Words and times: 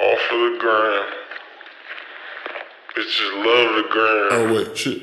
All 0.00 0.16
for 0.16 0.36
the 0.36 0.56
gram. 0.58 1.06
Bitches 2.96 3.32
love 3.44 3.76
the 3.76 3.84
gram. 3.90 4.28
Oh 4.32 4.44
wait, 4.52 4.76
shit. 4.76 5.00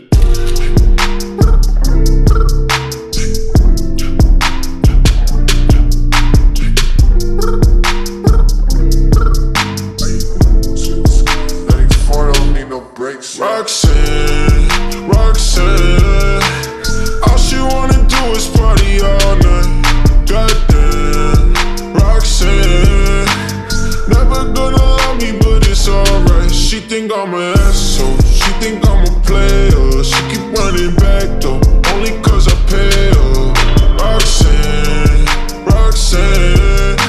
Ninety-four 11.72 12.34
don't 12.34 12.54
need 12.54 12.68
no 12.70 12.82
brakes. 12.82 13.40
Roxanne, 13.40 15.08
Roxanne. 15.08 16.71
Think 26.92 27.10
I'm 27.14 27.34
an 27.34 27.58
asshole. 27.58 28.18
She 28.18 28.52
think 28.60 28.86
I'm 28.86 29.08
a 29.08 29.22
player. 29.22 30.04
She 30.04 30.20
keep 30.28 30.44
running 30.60 30.94
back 30.98 31.40
though, 31.40 31.62
only 31.94 32.12
cause 32.20 32.50
I 32.50 32.56
pay 32.68 33.14
her. 33.16 33.54
Roxanne, 33.96 35.24
Roxanne. 35.72 37.00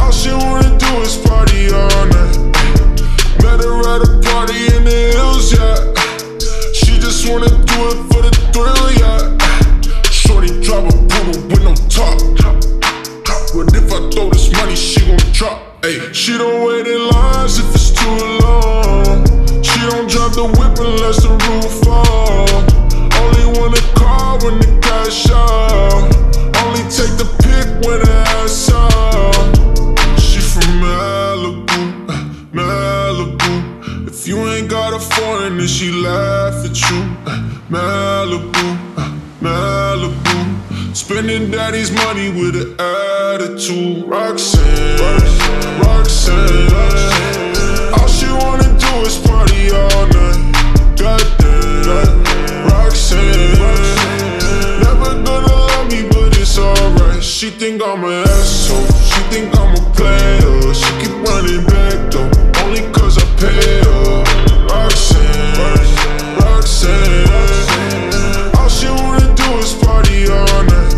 All 0.00 0.10
she 0.10 0.32
wanna 0.32 0.72
do 0.78 0.90
is 1.04 1.18
party 1.18 1.68
all 1.68 2.06
night. 2.16 2.38
Met 3.44 3.60
her 3.60 3.76
at 3.92 4.08
a 4.08 4.10
party 4.24 4.72
in 4.74 4.84
the 4.88 5.12
hills, 5.12 5.52
yeah. 5.52 5.76
She 6.72 6.98
just 6.98 7.28
wanna 7.28 7.50
do 7.50 7.78
it 7.92 8.00
for 8.08 8.22
the 8.24 8.32
thrill, 8.54 8.88
yeah. 9.02 9.20
Shorty 10.08 10.48
drop 10.64 10.88
a 10.88 10.96
poodle 11.12 11.42
with 11.52 11.62
no 11.62 11.74
top. 11.92 12.16
But 13.52 13.68
if 13.76 13.92
I 13.92 14.00
throw 14.10 14.30
this 14.30 14.50
money, 14.50 14.74
she 14.74 15.04
gon' 15.04 15.18
drop. 15.34 15.82
Ayy, 15.82 16.14
she 16.14 16.38
don't 16.38 16.64
wait 16.66 16.86
in 16.86 17.06
lines 17.10 17.58
if 17.58 17.74
it's 17.74 17.90
too 17.90 18.08
long. 18.08 18.43
The 20.34 20.42
whip 20.42 20.76
unless 20.80 21.22
the 21.22 21.30
roof 21.30 21.70
fall. 21.84 22.48
Only 23.22 23.46
wanna 23.56 23.80
call 23.94 24.38
when 24.42 24.58
the 24.58 24.66
cash 24.82 25.30
out. 25.30 26.10
Only 26.64 26.82
take 26.90 27.14
the 27.22 27.28
pick 27.44 27.68
when 27.86 28.00
the 28.02 28.10
ass 28.42 28.68
out. 28.72 30.18
She 30.18 30.40
from 30.40 30.66
Malibu, 30.82 32.10
uh, 32.10 32.18
Malibu. 32.52 34.08
If 34.08 34.26
you 34.26 34.38
ain't 34.48 34.68
got 34.68 34.92
a 34.92 34.98
foreign, 34.98 35.58
then 35.58 35.68
she 35.68 35.92
laugh 35.92 36.64
at 36.64 36.76
you. 36.90 37.00
uh, 37.26 37.38
Malibu, 37.70 38.66
uh, 38.98 39.12
Malibu. 39.40 40.96
Spending 40.96 41.52
daddy's 41.52 41.92
money 41.92 42.30
with 42.30 42.56
an 42.56 42.74
attitude. 42.80 44.04
Roxanne, 44.08 44.98
Roxanne. 44.98 46.13
Think 57.64 57.82
I'm 57.82 58.04
an 58.04 58.12
asshole. 58.28 58.84
She 59.08 59.20
think 59.32 59.56
I'm 59.56 59.74
a 59.74 59.80
player. 59.96 60.74
She 60.74 60.90
keep 61.00 61.16
running 61.26 61.64
back 61.64 62.10
though, 62.12 62.30
only 62.62 62.82
cause 62.92 63.16
I 63.16 63.24
pay 63.40 63.80
her. 63.88 64.22
Roxanne, 64.68 66.36
Roxanne. 66.40 67.30
All 68.58 68.68
she 68.68 68.88
wanna 68.88 69.34
do 69.34 69.48
is 69.64 69.72
party 69.82 70.28
all 70.28 70.62
night. 70.64 70.92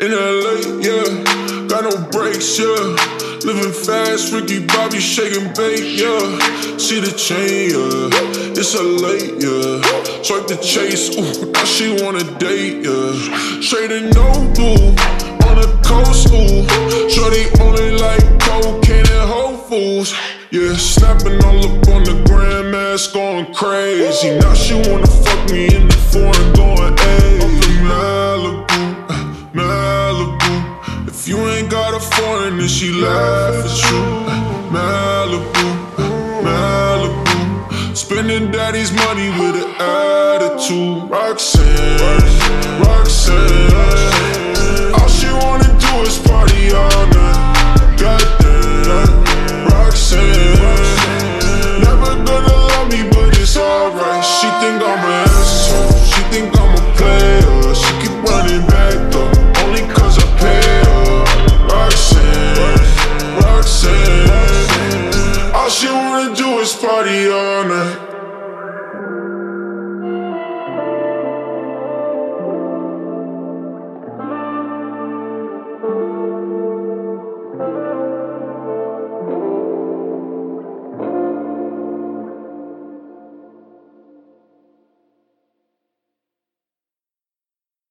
In 0.00 0.10
LA, 0.12 0.54
yeah, 0.84 1.35
no 1.90 2.02
brakes, 2.10 2.58
yeah. 2.58 2.96
Living 3.44 3.72
fast, 3.72 4.32
Ricky 4.32 4.66
Bobby 4.66 4.98
shaking 4.98 5.52
bait, 5.54 5.84
yeah. 6.02 6.78
See 6.78 7.00
the 7.00 7.12
chain, 7.14 7.70
yeah. 7.70 8.58
It's 8.58 8.74
a 8.74 8.82
late, 8.82 9.38
yeah. 9.38 10.22
Swipe 10.22 10.46
the 10.48 10.58
Chase, 10.62 11.14
ooh, 11.14 11.52
now 11.52 11.64
she 11.64 12.02
wanna 12.02 12.24
date, 12.38 12.84
yeah. 12.84 13.60
Straight 13.60 13.92
and 13.92 14.12
no 14.14 14.26
blue, 14.54 14.90
on 15.46 15.54
the 15.62 15.70
coast, 15.86 16.26
ooh. 16.34 16.66
Shorty 17.08 17.44
only 17.62 17.92
like 17.98 18.24
cocaine 18.40 19.06
and 19.06 19.30
Whole 19.30 19.56
Foods. 19.56 20.14
Yeah, 20.50 20.74
snapping 20.74 21.42
all 21.44 21.58
up 21.58 21.88
on 21.88 22.02
the 22.02 22.22
grandmas, 22.26 23.06
going 23.08 23.52
crazy. 23.54 24.38
Now 24.38 24.54
she 24.54 24.74
wanna 24.74 25.06
fuck 25.06 25.50
me 25.50 25.66
in 25.66 25.86
the 25.86 25.96
foreign, 26.10 26.52
going 26.54 26.75
If 31.08 31.28
you 31.28 31.38
ain't 31.48 31.70
got 31.70 31.94
a 31.94 32.00
foreign, 32.00 32.58
then 32.58 32.68
she 32.68 32.92
laugh 32.92 33.64
at 33.64 33.90
you. 33.90 34.02
Malibu, 34.74 35.68
Malibu. 36.42 37.96
Spending 37.96 38.50
daddy's 38.50 38.92
money 38.92 39.30
with 39.30 39.56
an 39.62 39.74
attitude. 39.80 41.08
Roxanne, 41.08 42.80
Roxanne. 42.80 43.25